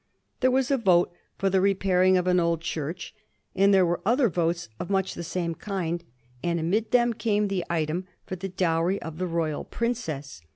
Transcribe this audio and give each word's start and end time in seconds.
There 0.39 0.49
was 0.49 0.71
a 0.71 0.79
vote 0.79 1.13
for 1.37 1.51
the 1.51 1.61
repairing 1.61 2.17
of 2.17 2.25
an 2.25 2.39
old 2.39 2.61
church, 2.61 3.13
and 3.55 3.71
there 3.71 3.85
44 3.85 3.93
A 3.93 3.93
HISTORT 3.93 4.11
OF 4.11 4.17
THE 4.17 4.23
FOUR 4.33 4.43
GEORGES. 4.47 4.67
ch.xzul 4.67 4.69
were 4.71 4.71
other 4.73 4.73
votes 4.73 4.75
of 4.79 4.89
much 4.89 5.13
the 5.13 5.23
same 5.29 5.53
kind; 5.55 6.03
and 6.43 6.59
amid 6.59 6.89
them 6.91 7.13
came 7.13 7.47
the 7.49 7.65
item 7.69 8.07
for 8.25 8.35
the 8.35 8.49
dowry 8.49 8.99
of 9.03 9.19
the 9.19 9.27
Royal 9.27 9.63
Princess. 9.63 10.41